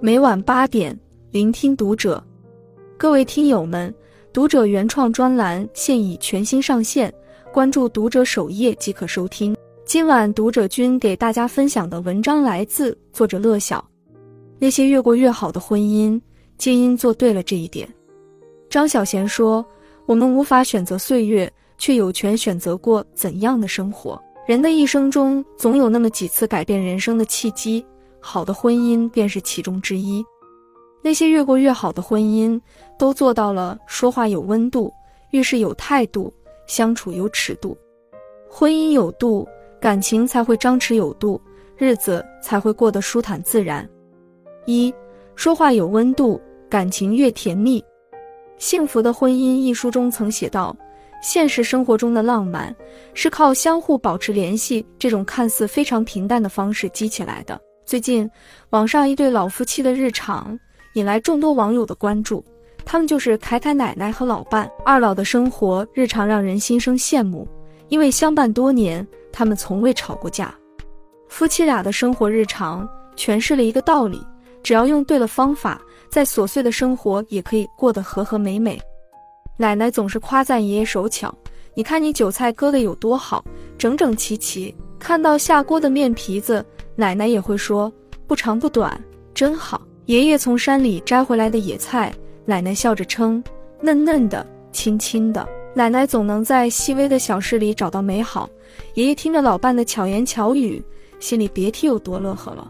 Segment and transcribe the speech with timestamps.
[0.00, 0.96] 每晚八点，
[1.32, 2.22] 聆听读者。
[2.96, 3.92] 各位听友们，
[4.32, 7.12] 读者原创专栏现已全新上线，
[7.52, 9.56] 关注读者首页即可收听。
[9.84, 13.84] 今晚读者君给大家分享的文章来自作者乐晓。
[14.60, 16.20] 那些越过越好的婚姻，
[16.58, 17.88] 皆因做对了这一点。
[18.70, 19.66] 张小娴说
[20.06, 27.84] ：“我们无法选择岁月，却有权选择过怎样的生活。”人的一生中，总有那么几次改变人生的契机，
[28.28, 30.22] 好的婚姻便是其中之一。
[31.00, 32.60] 那些越过越好的婚姻，
[32.98, 34.92] 都做到了说话有温度，
[35.30, 36.30] 遇事有态度，
[36.66, 37.74] 相处有尺度。
[38.50, 39.48] 婚姻有度，
[39.80, 41.40] 感情才会张弛有度，
[41.78, 43.88] 日子才会过得舒坦自然。
[44.66, 44.92] 一
[45.34, 46.38] 说话有温度，
[46.68, 47.80] 感情越甜蜜。
[48.58, 50.76] 《幸福的婚姻》一书中曾写道。
[51.20, 52.72] 现实生活中的浪漫，
[53.12, 57.60] 是靠相互保持联系这种看似非常平淡的方式积起来的。
[57.88, 58.30] 最近，
[58.68, 60.60] 网上一对老夫妻的日常
[60.92, 62.44] 引来众多网友的关注。
[62.84, 64.70] 他们就是凯凯奶奶和老伴。
[64.84, 67.48] 二老的生活日常让人心生羡慕，
[67.88, 70.54] 因为相伴多年，他们从未吵过架。
[71.30, 74.22] 夫妻俩的生活日常诠释了一个道理：
[74.62, 78.78] 只要用对了方法，在琐碎的生活也可以过得和和美美。
[79.56, 81.34] 奶奶总是夸赞爷爷手巧，
[81.72, 83.42] 你看你韭菜割的有多好，
[83.78, 84.76] 整整齐齐。
[84.98, 86.62] 看到下锅的面皮子，
[87.00, 87.92] 奶奶也会说
[88.26, 89.00] 不长不短，
[89.32, 89.80] 真好。
[90.06, 92.12] 爷爷从山里摘回来的野菜，
[92.44, 93.40] 奶奶笑着称
[93.80, 95.48] 嫩嫩的、青青的。
[95.72, 98.50] 奶奶总能在细微的小事里找到美好。
[98.94, 100.82] 爷爷听着老伴的巧言巧语，
[101.20, 102.68] 心里别提有多乐呵了。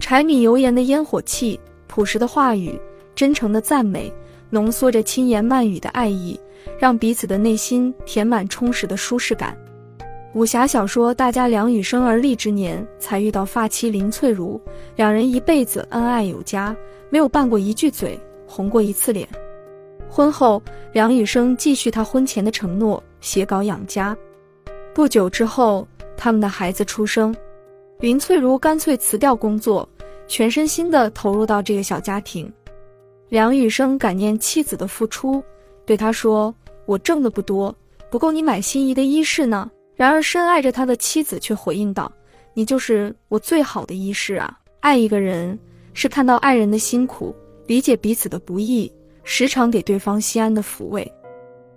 [0.00, 2.80] 柴米油盐的烟火气，朴实的话语，
[3.14, 4.10] 真诚的赞美。
[4.48, 6.40] 浓缩着轻言慢语的爱意，
[6.78, 9.54] 让彼此的内心填满充实的舒适感。
[10.34, 14.58] 武侠小说《大家梁羽生而立之年》才遇到发妻林翠如，
[14.96, 16.74] 两人一辈子恩爱有加，
[17.10, 19.28] 没有拌过一句嘴，红过一次脸。
[20.08, 20.62] 婚后，
[20.94, 24.16] 梁羽生继续他婚前的承诺，写稿养家。
[24.94, 27.34] 不久之后，他们的孩子出生，
[28.00, 29.86] 林翠如干脆辞掉工作，
[30.26, 32.50] 全身心的投入到这个小家庭。
[33.28, 35.44] 梁羽生感念妻子的付出，
[35.84, 36.54] 对他说
[36.86, 37.74] ：“我挣的不多，
[38.10, 39.70] 不够你买心仪的衣饰呢。”
[40.02, 42.10] 然而，深爱着他的妻子却回应道
[42.54, 44.58] ：“你就是我最好的衣饰啊！
[44.80, 45.56] 爱一个人
[45.94, 47.32] 是看到爱人的辛苦，
[47.68, 48.92] 理解彼此的不易，
[49.22, 51.08] 时常给对方心安的抚慰。”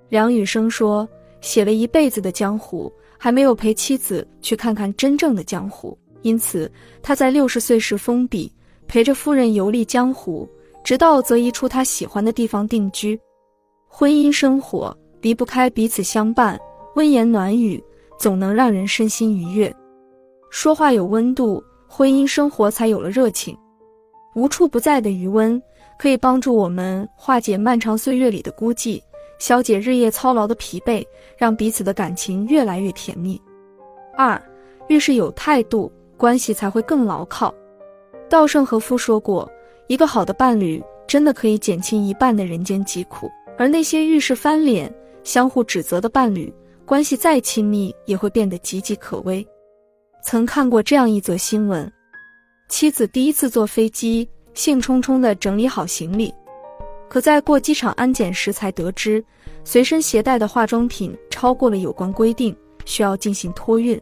[0.09, 1.07] 梁羽生说
[1.39, 6.71] ：“写了一辈子的江湖，还没有陪妻子去看看真正的江湖，因此
[7.03, 8.51] 他在六十岁时封笔，
[8.87, 10.49] 陪着夫人游历江湖。”
[10.83, 13.19] 直到择一处他喜欢的地方定居，
[13.87, 16.59] 婚姻生活离不开彼此相伴，
[16.95, 17.83] 温言暖语
[18.17, 19.73] 总能让人身心愉悦。
[20.49, 23.57] 说话有温度，婚姻生活才有了热情。
[24.35, 25.61] 无处不在的余温
[25.97, 29.01] 可以帮助我们化解漫长岁月里的孤寂，
[29.39, 31.05] 消解日夜操劳的疲惫，
[31.37, 33.41] 让彼此的感情越来越甜蜜。
[34.17, 34.41] 二，
[34.87, 37.53] 遇事有态度，关系才会更牢靠。
[38.29, 39.49] 稻盛和夫说过。
[39.87, 44.91] 一个好的伴侣真的可以减轻一半的人间疾苦，而那些遇事翻脸、
[45.23, 46.51] 相互指责的伴侣，
[46.85, 49.45] 关系再亲密也会变得岌岌可危。
[50.23, 51.91] 曾看过这样一则新闻：
[52.69, 56.31] 妻子第一次坐飞机，兴冲冲地整理好行李，
[57.09, 59.23] 可在过机场安检时才得知，
[59.63, 63.99] 随身携带的化妆品超过了有关规定，需要进行托运。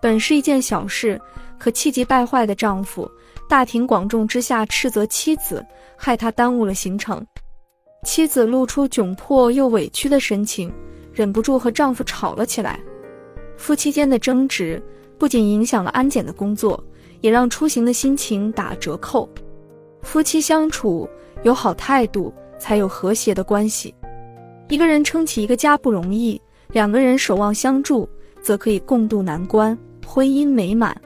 [0.00, 1.20] 本是一件小事，
[1.58, 3.10] 可气急败坏的丈夫。
[3.48, 5.64] 大庭广众之下斥责妻子，
[5.96, 7.26] 害他耽误了行程。
[8.04, 10.70] 妻子露出窘迫又委屈的神情，
[11.18, 12.78] 忍不住和丈夫吵了起来。
[13.56, 14.80] 夫妻间的争执
[15.18, 16.80] 不仅影响了安检的工作，
[17.22, 19.28] 也让出行的心情打折扣。
[20.02, 21.08] 夫妻相处
[21.42, 23.92] 有好态度，才有和谐的关系。
[24.68, 28.08] 一个人撑起一个家不容易，两个人守望相助，
[28.40, 30.96] 则可以共度难关，婚姻美满。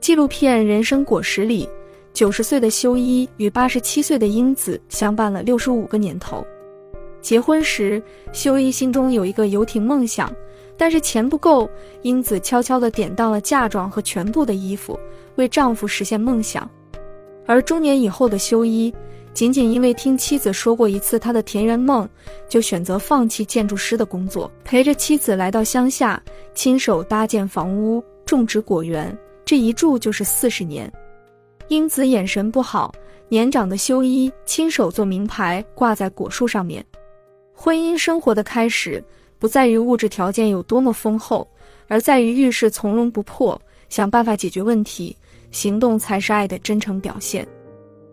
[0.00, 1.68] 纪录片《人生果实》里，
[2.12, 6.46] 九十岁的修一与八十七岁的英子相伴了六十五个年头。
[7.22, 8.02] 结婚时，
[8.32, 10.30] 修一心中有一个游艇梦想，
[10.76, 11.70] 但是钱不够，
[12.02, 14.98] 英子悄悄地典当了嫁妆和全部的衣服，
[15.36, 16.68] 为丈夫实现梦想。
[17.46, 18.92] 而中年以后的修一，
[19.32, 22.08] 仅仅因为听妻子说过一次他的田园梦，
[22.48, 26.20] 就选择放弃建筑师的工作，陪着妻子来到乡下，
[26.54, 29.16] 亲手搭建房屋，种植果园。
[29.44, 30.92] 这一住就是四十年，
[31.68, 32.92] 英子眼神不好，
[33.28, 36.84] 年长的修一亲手做名牌挂在果树上面。
[37.54, 39.02] 婚姻生活的开始，
[39.38, 41.46] 不在于物质条件有多么丰厚，
[41.86, 45.16] 而在于遇事从容不迫，想办法解决问题，
[45.50, 47.46] 行动才是爱的真诚表现。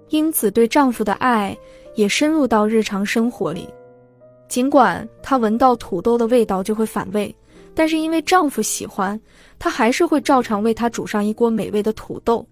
[0.10, 1.58] 英子对丈夫的爱
[1.96, 3.68] 也深入到日常生活里。
[4.48, 7.34] 尽管她闻到土豆的味道就会反胃，
[7.76, 9.20] 但是因为丈夫喜欢，
[9.60, 12.46] 她还是会照常为他煮上一锅美味的土豆。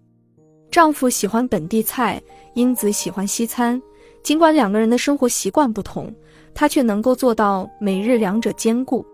[0.69, 2.21] 丈夫喜欢本地菜，
[2.53, 3.81] 英子喜欢西餐。
[4.27, 6.13] 尽管两个人的生活习惯不同，
[6.53, 9.05] 她却能够做到每日两者兼顾。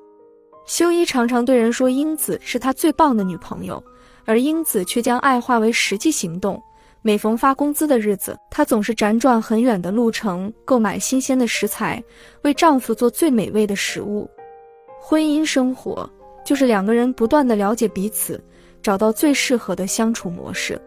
[0.65, 3.79] 修一常常对人说英子是他最棒的女朋友，
[4.25, 6.59] 而英子却将爱化为实际行动。
[7.03, 12.03] 每逢发工资的日子，她总是辗转很远的路程购买新鲜的食材，
[12.41, 14.27] 为丈夫做最美味的食物。
[14.99, 16.09] 婚姻生活
[16.43, 18.43] 就是两个人不断的了解彼此，
[18.81, 20.81] 找到最适合的相处模式，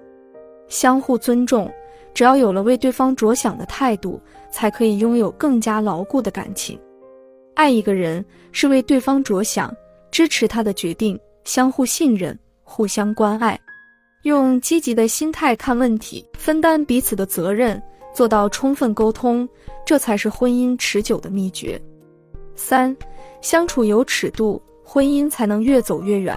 [0.67, 1.73] 相互尊重。
[2.17, 4.19] 只要有了为对方着想的态度，
[4.51, 6.81] 才可以拥有更加牢固的感情。
[7.53, 9.71] 爱一个人是为对方着想，
[10.11, 13.61] 支持他的决定，相互信任，互相关爱。
[14.23, 17.81] 用积极的心态看问题，分担彼此的责任，
[18.15, 19.47] 做到充分沟通，
[19.85, 21.79] 这才是婚姻持久的秘诀。
[22.55, 22.97] 三，
[23.43, 26.35] 相处有尺度，婚姻才能越走越远。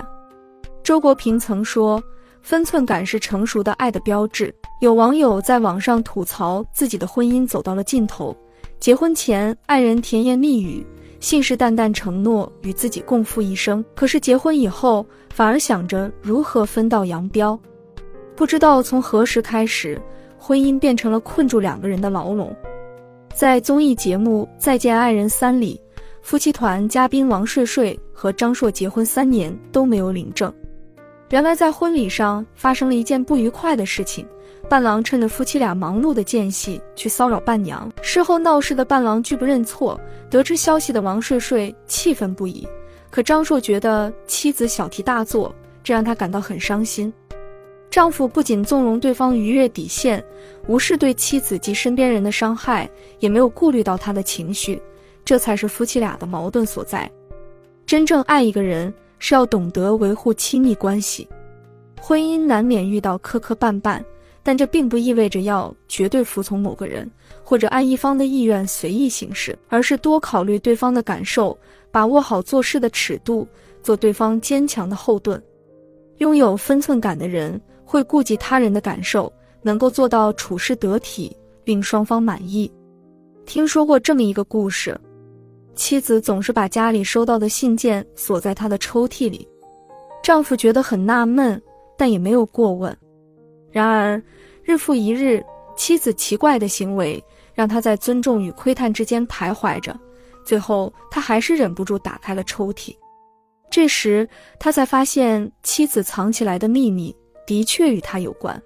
[0.84, 2.04] 周国平曾说
[2.42, 8.36] ：“分寸感是成熟的爱的标志。”有网友在网上吐槽自己的婚姻走到了尽头，
[8.80, 10.86] 结婚前爱人甜言蜜语，
[11.20, 17.60] 信誓旦旦承诺与自己共赴一生，可是结婚以后反而想着如何分道扬镳。
[18.38, 20.02] 不知道从何时开始，
[20.38, 22.56] 婚姻变成了困住两个人的牢笼。
[23.36, 25.78] 在综艺节目《再见爱人三》里，
[26.22, 30.54] 夫妻团嘉宾王睡睡和张硕结婚三年都没有领证。
[31.30, 34.26] 原来在婚礼上发生了一件不愉快的事情，
[34.68, 37.88] 伴郎趁着夫妻俩忙碌的间隙去骚扰伴娘。
[38.02, 42.68] 事后闹事的伴郎拒不认错，得知消息的王睡睡气愤不已。
[43.12, 45.54] 可张硕觉得妻子小题大做，
[45.84, 47.14] 这让他感到很伤心。
[47.92, 50.24] 丈夫不仅纵容对方逾越底线，
[50.68, 52.90] 无视对妻子及身边人的伤害，
[53.20, 54.82] 也没有顾虑到她的情绪，
[55.24, 57.10] 这才是夫妻俩的矛盾所在。
[57.86, 61.28] 真正爱一个人，是要懂得维护亲密关系。
[62.02, 64.04] 婚姻难免遇到磕磕绊绊，
[64.42, 67.10] 但这并不意味着要绝对服从某个人，
[67.44, 71.56] 或者按一方的意愿随意行事，而是多考虑对方的感受，
[71.92, 73.48] 把握好做事的尺度，
[73.84, 75.42] 做对方坚强的后盾。
[76.18, 77.62] 拥有分寸感的人。
[77.92, 79.34] 会顾及他人的感受，
[79.64, 82.72] 能够做到处事得体，令双方满意。
[83.48, 84.96] 听说过这么一个故事：
[85.80, 89.48] 妻子总是把家里收到的信件锁在他的抽屉里，
[90.22, 91.60] 丈夫觉得很纳闷，
[91.98, 92.96] 但也没有过问。
[93.72, 94.22] 然而，
[94.62, 95.42] 日复一日，
[95.78, 97.24] 妻子奇怪的行为
[97.54, 99.98] 让他在尊重与窥探之间徘徊着。
[100.44, 102.94] 最后，他还是忍不住打开了抽屉。
[103.72, 104.28] 这时，
[104.60, 107.16] 他才发现妻子藏起来的秘密。
[107.48, 108.62] 的确与他有关，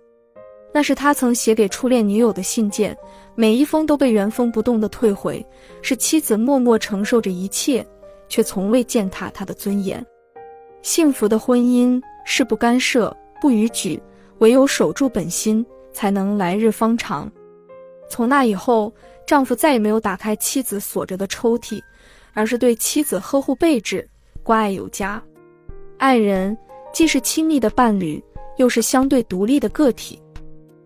[0.73, 2.97] 那是他曾写给初恋女友的信件，
[3.35, 5.45] 每一封都被原封不动的退回。
[5.81, 7.85] 是妻子默默承受着一切，
[8.27, 10.05] 却从未践踏他的尊严。
[10.81, 14.01] 幸福的婚姻是不干涉、不逾矩，
[14.39, 17.31] 唯有守住本心，才能来日方长。
[18.09, 18.93] 从那以后，
[19.25, 21.81] 丈夫再也没有打开妻子锁着的抽屉，
[22.33, 24.07] 而是对妻子呵护备至，
[24.43, 25.21] 关爱有加。
[25.97, 26.57] 爱人
[26.91, 28.23] 既是亲密的伴侣。
[28.57, 30.21] 又是相对独立的个体，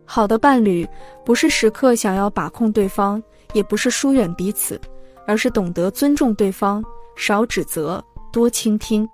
[0.09, 0.87] 好的伴侣
[1.25, 3.21] 不是时刻想要把控对方，
[3.51, 4.79] 也不是疏远彼此，
[5.27, 6.81] 而是懂得尊重对方，
[7.17, 9.07] 少指责，多倾听。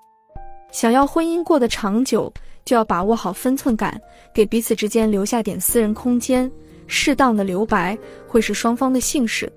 [0.71, 2.31] 想要婚姻过得长久，
[2.63, 3.99] 就要把握好分寸感，
[4.35, 6.49] 给彼此之间留下点私人空间，
[6.85, 7.97] 适当的留白
[8.27, 9.51] 会是双方的幸事。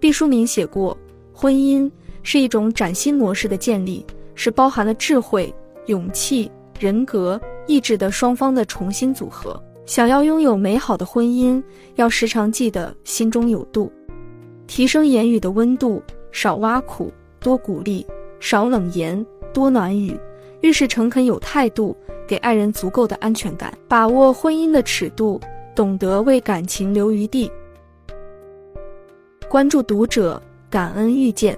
[0.00, 0.98] 毕淑敏写过，
[1.32, 1.88] 婚姻
[2.24, 4.04] 是一种崭新模式的建立，
[4.34, 5.54] 是包含了智慧、
[5.86, 7.40] 勇气、人格。
[7.68, 9.60] 意志的双方的重新组合。
[9.86, 11.62] 想要拥有美好的婚姻，
[11.94, 13.90] 要时常记得心中有度，
[14.66, 16.02] 提升言语的温度，
[16.32, 18.04] 少挖苦，多鼓励，
[18.40, 19.24] 少冷言，
[19.54, 20.18] 多暖语，
[20.60, 25.40] 遇事诚恳有态度，给爱人足够的安全感，把握婚姻的尺度，
[25.72, 27.48] 懂得为感情留余地。
[29.48, 31.56] 关注读者，感恩遇见。